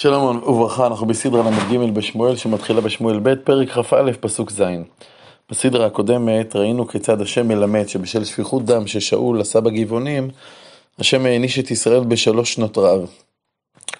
[0.00, 4.62] שלום וברכה, אנחנו בסדרה ל"ג בשמואל שמתחילה בשמואל ב', פרק כ"א, פסוק ז'.
[5.50, 10.30] בסדרה הקודמת ראינו כיצד השם מלמד שבשל שפיכות דם ששאול עשה בגבעונים,
[10.98, 13.10] השם העניש את ישראל בשלוש שנות רעב.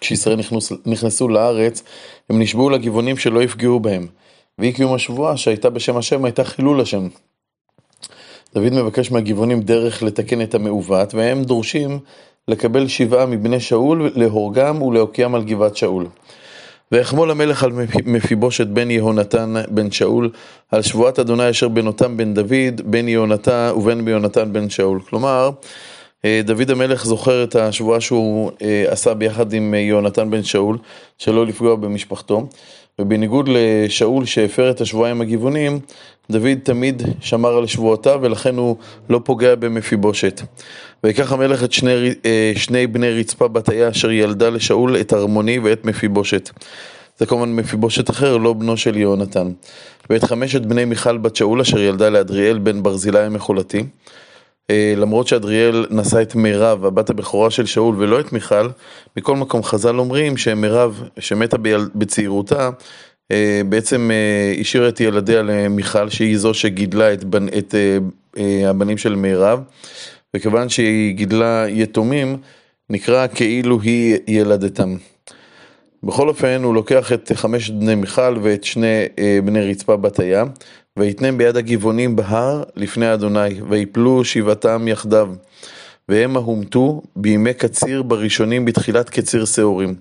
[0.01, 1.83] כשישראל נכנס, נכנסו לארץ,
[2.31, 4.07] הם נשבעו לגבעונים שלא יפגעו בהם.
[4.59, 7.09] ואי קיום השבועה שהייתה בשם השם הייתה חילול השם.
[8.55, 11.99] דוד מבקש מהגבעונים דרך לתקן את המעוות, והם דורשים
[12.49, 16.07] לקבל שבעה מבני שאול, להורגם ולהוקיעם על גבעת שאול.
[16.93, 17.73] ויחמול המלך על
[18.05, 20.31] מפיבושת בן יהונתן בן שאול,
[20.71, 25.01] על שבועת אדוני אשר בנותם בן דוד, בן יהונתן ובן ביונתן בן שאול.
[25.01, 25.51] כלומר,
[26.27, 30.79] דוד המלך זוכר את השבועה שהוא אה, עשה ביחד עם אה, יהונתן בן שאול,
[31.19, 32.47] שלא לפגוע במשפחתו,
[32.99, 35.81] ובניגוד לשאול שהפר את השבועה עם הגבעונים,
[36.31, 38.77] דוד תמיד שמר על שבועותיו ולכן הוא
[39.11, 40.41] לא פוגע במפיבושת.
[41.05, 42.15] ויקח המלך את שני,
[42.57, 46.51] שני בני רצפה בתיה אשר ילדה לשאול את הרמוני ואת מפיבושת.
[47.19, 49.51] זה כמובן מפיבושת אחר, לא בנו של יהונתן.
[50.11, 53.85] ואת חמשת בני מיכל בת שאול אשר ילדה לאדריאל בן ברזילי המחולתי.
[54.71, 58.69] אה, למרות שאדריאל נשא את מירב, הבת הבכורה של שאול, ולא את מיכל,
[59.17, 61.57] מכל מקום חז"ל אומרים שמירב, שמתה
[61.95, 62.71] בצעירותה,
[63.31, 67.49] אה, בעצם אה, השאירה את ילדיה למיכל, שהיא זו שגידלה את, בנ...
[67.49, 67.75] את
[68.67, 69.61] הבנים של מירב,
[70.37, 72.37] וכיוון שהיא גידלה יתומים,
[72.91, 74.97] נקרא כאילו היא ילדתם.
[76.03, 79.07] בכל אופן, הוא לוקח את חמשת בני מיכל ואת שני
[79.45, 80.49] בני רצפה בת הים,
[80.99, 85.29] ויתנם ביד הגבעונים בהר לפני אדוני, ויפלו שבעתם יחדיו.
[86.09, 89.95] והמה הומתו בימי קציר בראשונים בתחילת קציר שעורים.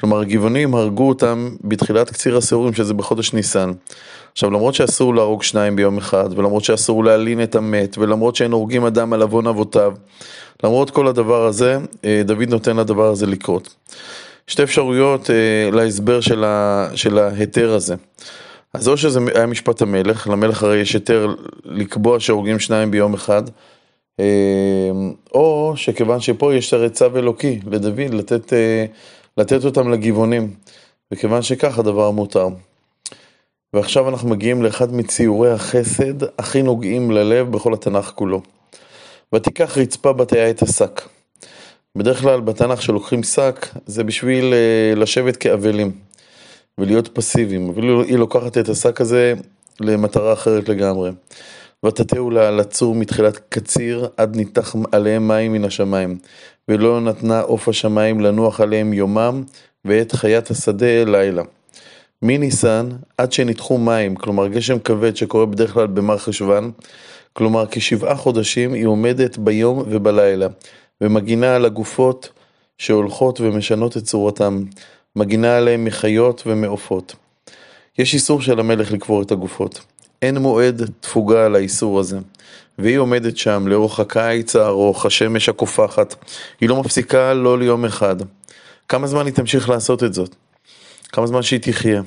[0.00, 3.72] כלומר, הגבעונים הרגו אותם בתחילת קציר השעורים, שזה בחודש ניסן.
[4.32, 8.84] עכשיו, למרות שאסור להרוג שניים ביום אחד, ולמרות שאסור להלין את המת, ולמרות שאין הורגים
[8.84, 9.92] אדם על עוון אבותיו,
[10.64, 13.74] למרות כל הדבר הזה, אה, דוד נותן לדבר הזה לקרות.
[14.46, 17.94] שתי אפשרויות אה, להסבר של, ההיתר הזה.
[18.74, 23.42] אז או שזה היה משפט המלך, למלך הרי יש היתר לקבוע שהורגים שניים ביום אחד,
[24.20, 24.90] אה,
[25.34, 28.84] או שכיוון שפה יש הרי צו אלוקי לדוד לתת, אה,
[29.36, 30.54] לתת אותם לגבעונים,
[31.12, 32.48] וכיוון שכך הדבר מותר.
[33.72, 38.42] ועכשיו אנחנו מגיעים לאחד מציורי החסד הכי נוגעים ללב בכל התנ"ך כולו.
[39.34, 41.02] ותיקח רצפה בתיה את השק.
[41.96, 46.07] בדרך כלל בתנ"ך שלוקחים שק זה בשביל אה, לשבת כאבלים.
[46.78, 49.34] ולהיות פסיביים, אבל היא לוקחת את השק הזה
[49.80, 51.10] למטרה אחרת לגמרי.
[51.86, 56.18] ותתהו לה לצור מתחילת קציר עד ניתח עליהם מים מן השמיים,
[56.68, 59.42] ולא נתנה עוף השמיים לנוח עליהם יומם,
[59.84, 61.42] ואת חיית השדה לילה.
[62.22, 66.70] מניסן עד שניתחו מים, כלומר גשם כבד שקורה בדרך כלל במר חשוון,
[67.32, 70.46] כלומר כשבעה חודשים היא עומדת ביום ובלילה,
[71.00, 72.28] ומגינה על הגופות
[72.78, 74.64] שהולכות ומשנות את צורתם.
[75.18, 77.14] מגינה עליהם מחיות ומעופות.
[77.98, 79.80] יש איסור של המלך לקבור את הגופות.
[80.22, 82.18] אין מועד תפוגה על האיסור הזה.
[82.78, 86.14] והיא עומדת שם לאורך הקיץ הארוך, השמש הקופחת.
[86.60, 88.16] היא לא מפסיקה לא ליום אחד.
[88.88, 90.34] כמה זמן היא תמשיך לעשות את זאת?
[91.12, 92.02] כמה זמן שהיא תחיה.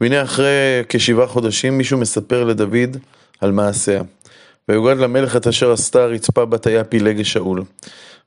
[0.00, 2.96] והנה אחרי כשבעה חודשים מישהו מספר לדוד
[3.40, 4.02] על מעשיה.
[4.68, 7.62] ויוגד למלך את אשר עשתה רצפה בתיה פילגי שאול.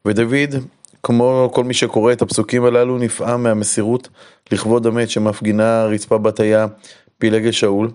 [0.06, 0.56] ודוד
[1.04, 4.10] כמו כל מי שקורא את הפסוקים הללו, נפעם מהמסירות
[4.52, 6.68] לכבוד המת שמפגינה רצפה בתיה
[7.18, 7.90] פילגי שאול,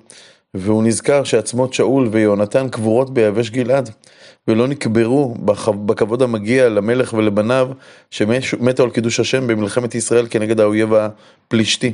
[0.55, 3.91] והוא נזכר שעצמות שאול ויונתן קבורות ביבש גלעד,
[4.49, 5.35] ולא נקברו
[5.87, 7.69] בכבוד המגיע למלך ולבניו
[8.11, 11.93] שמתו על קידוש השם במלחמת ישראל כנגד האויב הפלישתי.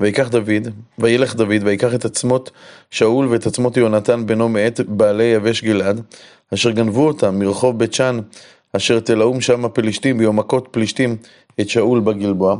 [0.00, 2.50] ויקח דוד, וילך דוד, ויקח את עצמות
[2.90, 6.00] שאול ואת עצמות יונתן בנו מאת בעלי יבש גלעד,
[6.54, 8.20] אשר גנבו אותם מרחוב בית שאן
[8.76, 11.16] אשר תלאום שם הפלישתים ביום מכות פלישתים
[11.60, 12.56] את שאול בגלבוע.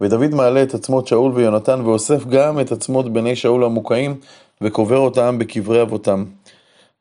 [0.00, 4.14] ודוד מעלה את עצמות שאול ויונתן ואוסף גם את עצמות בני שאול המוקעים
[4.60, 6.24] וקובר אותם בקברי אבותם.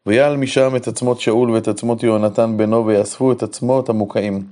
[0.05, 4.43] ויעל משם את עצמות שאול ואת עצמות יונתן בנו ויאספו את עצמות המוקעים.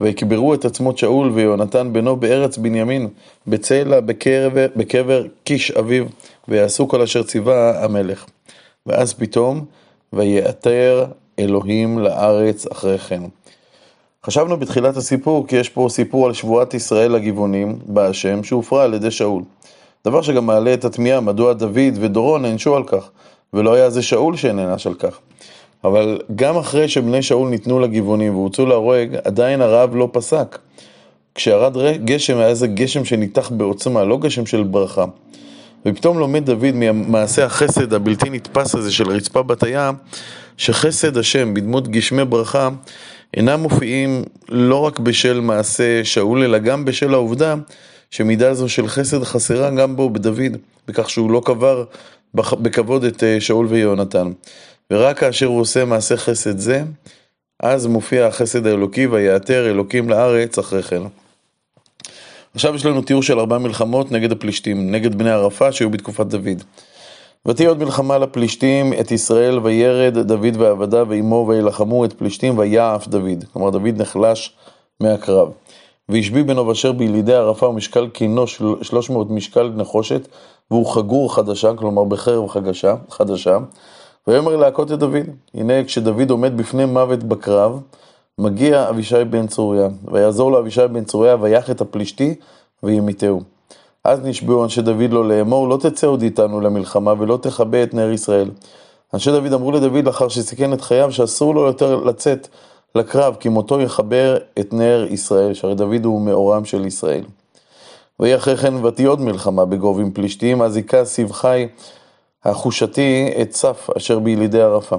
[0.00, 3.08] ויקברו את עצמות שאול ויונתן בנו בארץ בנימין,
[3.46, 6.04] בצלע בקבר, בקבר קיש אביו,
[6.48, 8.26] ויעשו כל אשר ציווה המלך.
[8.86, 9.64] ואז פתאום,
[10.12, 11.06] ויעתר
[11.38, 13.22] אלוהים לארץ אחרי כן.
[14.26, 19.10] חשבנו בתחילת הסיפור כי יש פה סיפור על שבועת ישראל לגבעונים בהשם שהופרה על ידי
[19.10, 19.42] שאול.
[20.04, 23.10] דבר שגם מעלה את התמיהה מדוע דוד ודורון נענשו על כך,
[23.52, 25.18] ולא היה זה שאול שנענש על כך.
[25.84, 30.58] אבל גם אחרי שבני שאול ניתנו לגבעונים והוצאו להורג, עדיין הרעב לא פסק.
[31.34, 35.04] כשירד גשם היה זה גשם שניתח בעוצמה, לא גשם של ברכה.
[35.86, 39.94] ופתאום לומד דוד ממעשה החסד הבלתי נתפס הזה של רצפה בת הים,
[40.56, 42.68] שחסד השם בדמות גשמי ברכה
[43.34, 47.54] אינם מופיעים לא רק בשל מעשה שאול, אלא גם בשל העובדה
[48.10, 50.56] שמידה זו של חסד חסרה גם בו, בדוד,
[50.88, 51.84] בכך שהוא לא קבר
[52.34, 54.32] בכבוד את אה, שאול ויונתן.
[54.90, 56.82] ורק כאשר הוא עושה מעשה חסד זה,
[57.62, 61.02] אז מופיע החסד האלוקי, ויעתר אלוקים לארץ אחרי כן.
[62.56, 66.62] עכשיו יש לנו תיאור של ארבע מלחמות נגד הפלישתים, נגד בני ערפה שהיו בתקופת דוד.
[67.46, 73.44] ותהיה עוד מלחמה לפלישתים את ישראל וירד דוד ועבדיו ועמו וילחמו את פלישתים ויעף דוד.
[73.52, 74.56] כלומר דוד נחלש
[75.00, 75.48] מהקרב.
[76.08, 78.46] והשבי בנו אשר בילידי ערפה ומשקל קינו
[78.82, 80.28] שלוש מאות משקל נחושת
[80.70, 83.58] והוא חגור חדשה, כלומר בחרב חדשה, חדשה.
[84.26, 85.26] ויאמר להכות את דוד.
[85.54, 87.80] הנה כשדוד עומד בפני מוות בקרב,
[88.40, 92.34] מגיע אבישי בן צוריה, ויעזור לו אבישי בן צוריה ויח את הפלישתי
[92.82, 93.40] וימיתהו.
[94.04, 98.10] אז נשבעו אנשי דוד לו לאמור, לא תצא עוד איתנו למלחמה ולא תכבה את נר
[98.10, 98.50] ישראל.
[99.14, 102.48] אנשי דוד אמרו לדוד לאחר שסיכן את חייו שאסור לו יותר לצאת
[102.94, 107.24] לקרב, כי מותו יחבר את נר ישראל, שהרי דוד הוא מאורם של ישראל.
[108.20, 111.68] ויהי אחרי כן ותהי עוד מלחמה בגוב עם פלישתים, אז היכה סיבחי
[112.44, 114.96] החושתי את צף אשר בילידי ערפה.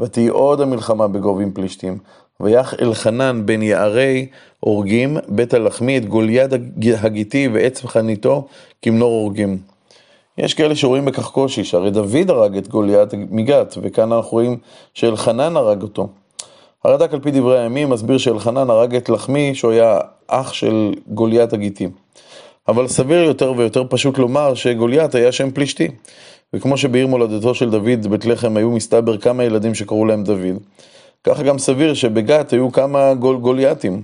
[0.00, 1.98] ותהי עוד המלחמה בגוב עם פלישתים,
[2.40, 4.26] ויח אלחנן בן יערי
[4.60, 6.50] הורגים, בית הלחמי, את גוליית
[7.02, 8.46] הגיתי ועץ חניתו
[8.82, 9.58] כמנור הורגים.
[10.38, 14.56] יש כאלה שרואים בכך קושי, שהרי דוד הרג את גוליית מגת, וכאן אנחנו רואים
[14.94, 16.08] שאלחנן הרג אותו.
[16.84, 21.52] הרד"ק על פי דברי הימים מסביר שאלחנן הרג את לחמי, שהוא היה אח של גוליית
[21.52, 21.88] הגיתי.
[22.68, 25.88] אבל סביר יותר ויותר פשוט לומר שגוליית היה שם פלישתי.
[26.52, 30.56] וכמו שבעיר מולדתו של דוד, בית לחם, היו מסתבר כמה ילדים שקראו להם דוד,
[31.24, 34.02] ככה גם סביר שבגת היו כמה גול, גולייתים.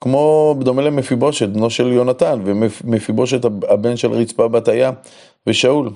[0.00, 4.90] כמו בדומה למפיבושת, בנו של יונתן, ומפיבושת הבן של רצפה בת היה,
[5.46, 5.90] ושאול.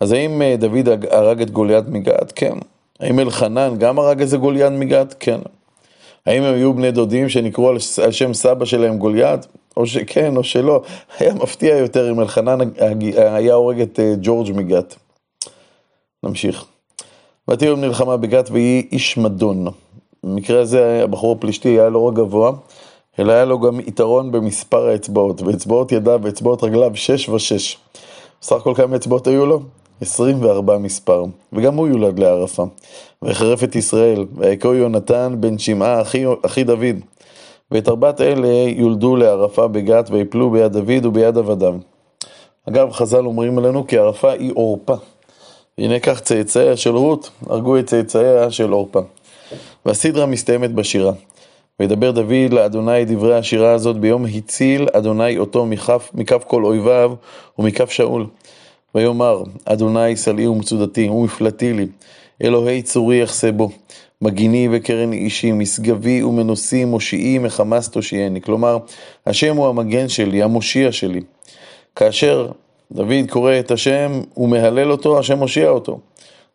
[0.00, 2.32] אז האם אה, דוד הרג את גוליית מגת?
[2.32, 2.58] כן.
[3.00, 5.14] האם אלחנן גם הרג איזה גוליית מגת?
[5.20, 5.40] כן.
[6.26, 7.68] האם הם היו בני דודים שנקראו
[8.02, 9.46] על שם סבא שלהם גוליית?
[9.76, 10.82] או שכן או שלא.
[11.18, 12.58] היה מפתיע יותר אם אלחנן
[13.16, 14.96] היה הורג את אה, ג'ורג' מגת.
[16.22, 16.64] נמשיך.
[17.50, 19.66] ותהי נלחמה בגת ויהי איש מדון.
[20.24, 22.52] במקרה הזה הבחור הפלישתי היה לא רק גבוה,
[23.18, 27.76] אלא היה לו גם יתרון במספר האצבעות, ואצבעות ידיו ואצבעות רגליו שש ושש.
[28.40, 29.60] בסך הכל כמה אצבעות היו לו?
[30.00, 32.64] עשרים וארבע מספר, וגם הוא יולד לערפה.
[33.22, 36.96] ויחרף את ישראל, ויקראו יונתן בן שמעה אחי, אחי דוד.
[37.70, 41.74] ואת ארבעת אלה יולדו לערפה בגת ויפלו ביד דוד וביד עבדיו.
[42.68, 44.94] אגב, חז"ל אומרים עלינו כי ערפה היא עורפה.
[45.78, 49.00] הנה כך צאצאיה של רות הרגו את צאצאיה של עורפה.
[49.86, 51.12] והסדרה מסתיימת בשירה.
[51.80, 57.12] וידבר דוד לאדוני דברי השירה הזאת ביום הציל אדוני אותו מכף, מכף כל אויביו
[57.58, 58.26] ומכף שאול.
[58.94, 61.86] ויאמר, אדוני סלעי ומצודתי ומפלטי לי,
[62.44, 63.70] אלוהי צורי יחסה בו,
[64.22, 68.40] מגיני וקרן אישי, משגבי ומנוסי, מושיעי מחמס תושייני.
[68.40, 68.78] כלומר,
[69.26, 71.20] השם הוא המגן שלי, המושיע שלי.
[71.96, 72.48] כאשר
[72.92, 75.98] דוד קורא את השם ומהלל אותו, השם מושיע אותו.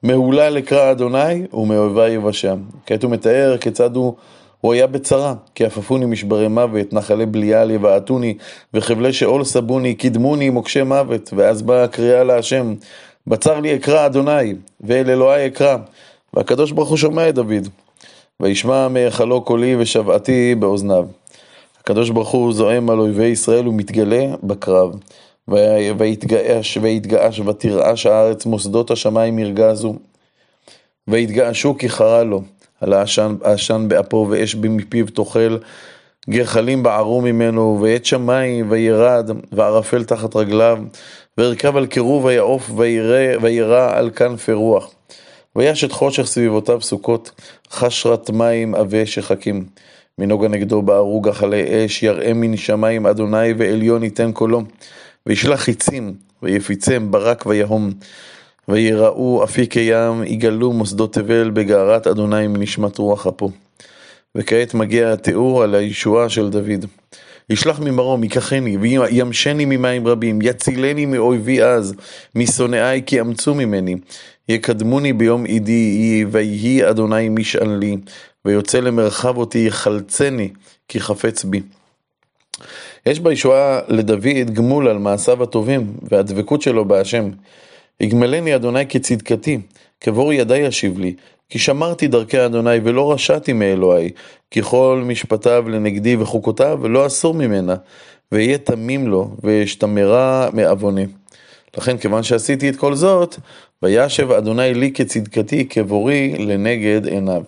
[0.03, 2.57] מהולל אקרא אדוני ומאויבי יבשם.
[2.85, 4.13] כעת הוא מתאר כיצד הוא,
[4.61, 8.38] הוא היה בצרה, כי עפפוני משברי מוות, נחלי בליעל יבעטוני,
[8.73, 12.73] וחבלי שאול סבוני, קידמוני מוקשי מוות, ואז באה הקריאה להשם,
[13.27, 15.77] בצר לי אקרא אדוני, ואל אלוהי אקרא,
[16.35, 17.67] והקדוש ברוך הוא שומע את דוד,
[18.39, 21.05] וישמע מהיכלו קולי ושוועתי באוזניו.
[21.79, 24.91] הקדוש ברוך הוא זועם על אויבי ישראל ומתגלה בקרב.
[25.97, 29.95] ויתגעש ויתגעש ותרעש הארץ מוסדות השמיים ירגזו.
[31.07, 32.42] ויתגעשו כי חרה לו,
[32.81, 35.57] על העשן באפו ואש מפיו תאכל,
[36.30, 40.80] גחלים בערו ממנו, ואת שמיים וירד, וערפל תחת רגליו,
[41.37, 42.71] וארכב על קירוב ויעוף
[43.42, 44.94] וירא על כנפי רוח.
[45.56, 47.31] וישת חושך סביבותיו סוכות,
[47.71, 49.66] חשרת מים עבה שחקים.
[50.18, 54.62] מנוגה נגדו בערו גחלי אש, יראה מן שמיים אדוני ועליון ייתן קולו.
[55.26, 57.92] וישלח חיצים, ויפיצם ברק ויהום.
[58.68, 63.52] ויראו אפיקי ים, יגלו מוסדות תבל בגערת אדוני מנשמת רוח אפו.
[64.35, 66.85] וכעת מגיע התיאור על הישועה של דוד.
[67.50, 71.95] ישלח ממרום, ייקחני, וימשני ממים רבים, יצילני מאויבי אז,
[72.35, 73.95] משונאי כי אמצו ממני.
[74.49, 77.97] יקדמוני ביום עידי, ויהי אדוני משען לי,
[78.45, 80.49] ויוצא למרחב אותי, יחלצני,
[80.87, 81.61] כי חפץ בי.
[83.06, 87.30] יש בישועה לדוד גמול על מעשיו הטובים והדבקות שלו בהשם.
[87.99, 89.59] יגמלני אדוני כצדקתי,
[90.02, 91.16] כבור ידי ישיב לי,
[91.49, 94.09] כי שמרתי דרכי אדוני ולא רשעתי מאלוהי,
[94.52, 97.75] כי כל משפטיו לנגדי וחוקותיו לא אסור ממנה,
[98.31, 101.06] ואהיה תמים לו, ואשתמרה מעווני.
[101.77, 103.35] לכן כיוון שעשיתי את כל זאת,
[103.83, 107.41] וישב אדוני לי כצדקתי, כבורי לנגד עיניו.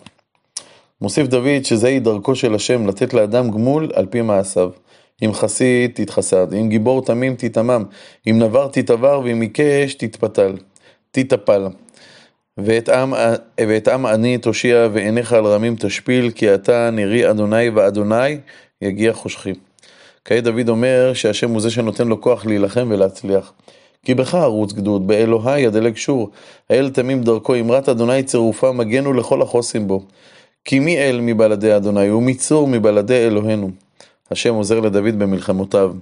[1.00, 4.70] מוסיף דוד שזוהי דרכו של השם לתת לאדם גמול על פי מעשיו.
[5.24, 7.84] אם חסיד תתחסד, אם גיבור תמים תתמם,
[8.30, 10.52] אם נבר תתעבר ואם עיקש תתפתל,
[11.10, 11.66] תתפל.
[12.58, 13.14] ואת עם,
[13.60, 18.38] ואת עם עני תושיע ועיניך על רמים תשפיל, כי אתה נרי אדוני ואדוני
[18.82, 19.52] יגיע חושכי.
[20.24, 23.52] כעת דוד אומר שהשם הוא זה שנותן לו כוח להילחם ולהצליח.
[24.04, 26.30] כי בך ערוץ גדוד, באלוהי ידלג שור,
[26.70, 30.02] האל תמים דרכו, אמרת אדוני צירופה, מגנו לכל החוסים בו.
[30.64, 33.70] כי מי אל מבלעדי אדוני, ומי צור מבלעדי אלוהינו.
[34.30, 35.92] השם עוזר לדוד במלחמותיו.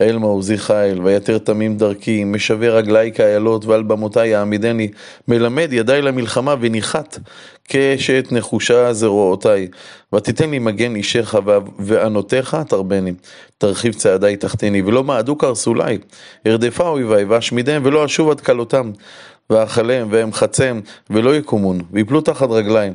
[0.00, 4.88] האל מעוזי חיל, ויתר תמים דרכי, משווה רגלי כאיילות, ועל במותי יעמידני,
[5.28, 7.18] מלמד ידי למלחמה, וניחת
[7.68, 9.68] קשת נחושה זרועותי.
[10.14, 11.34] ותיתן לי מגן אישך
[11.78, 13.12] וענותיך תרבני.
[13.58, 15.98] תרחיב צעדי תחתני, ולא מעדו קרסולי.
[16.46, 18.90] ארדפה אויבי, ואשמידם, ולא אשוב עד כלותם.
[19.50, 22.92] ואכלם ואמחצם ולא יקומון, ויפלו תחת רגליים.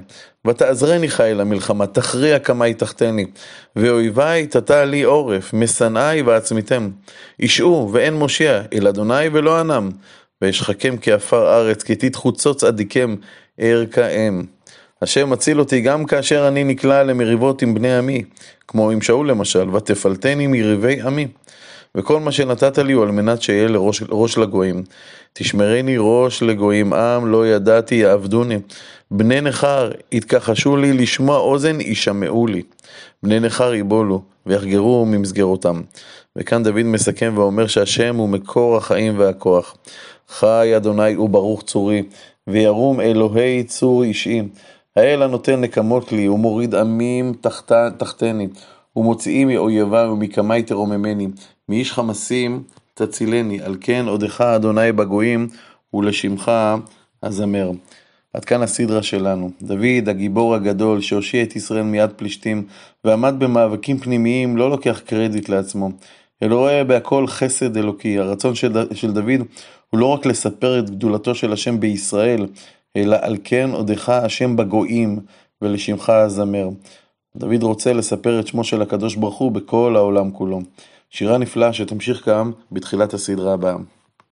[0.48, 3.26] ותעזרני חיל למלחמה, תכריע קמי תחתני.
[3.76, 6.90] ואויבי תטע לי עורף, משנאי ועצמיתם.
[7.40, 9.90] ישעו ואין מושיע, אל אדוני ולא ענם.
[10.42, 13.16] ואשחקם כעפר ארץ, כי תתחוצות צדיקם
[13.62, 14.44] ארכאם.
[15.02, 18.24] השם מציל אותי גם כאשר אני נקלע למריבות עם בני עמי,
[18.68, 21.28] כמו עם שאול למשל, ותפלטני מריבי עמי.
[21.98, 24.84] וכל מה שנתת לי הוא על מנת שאהיה לראש, ראש לגויים.
[25.34, 28.60] תשמרני ראש לגויים עם, לא ידעתי יעבדוני.
[29.12, 32.62] בני נכר יתכחשו לי, לשמוע אוזן ישמעו לי.
[33.24, 35.82] בני נכר יבולו, ויחגרו ממסגרותם.
[36.36, 39.76] וכאן דוד מסכם ואומר שהשם הוא מקור החיים והכוח.
[40.30, 42.04] חי אדוני וברוך צורי,
[42.48, 44.42] וירום אלוהי צור אישי.
[44.96, 48.48] האל הנותן נקמות לי, ומוריד עמים תחת, תחתני,
[48.96, 51.28] ומוציאי מאויבי ומקמי תרוממני.
[51.70, 55.48] מאיש חמסים תצילני, על כן עודך אדוני בגויים,
[55.94, 56.52] ולשמך
[57.22, 57.72] אזמר.
[58.34, 59.52] עד כאן הסדרה שלנו.
[59.62, 62.64] דוד, הגיבור הגדול, שהושיע את ישראל מיד פלישתים,
[63.04, 65.90] ועמד במאבקים פנימיים, לא לוקח קרדיט לעצמו,
[66.44, 68.20] אלא רואה בהכל חסד אלוקי.
[68.20, 69.42] הרצון של, של דוד
[69.90, 72.48] הוא לא רק לספר את גדולתו של השם בישראל,
[72.96, 75.20] אלא על כן עודך השם בגויים,
[75.62, 76.70] ולשמך אזמר.
[77.36, 80.62] דוד רוצה לספר את שמו של הקדוש ברוך הוא בכל העולם כולו.
[81.10, 83.76] שירה נפלאה שתמשיך גם בתחילת הסדרה הבאה.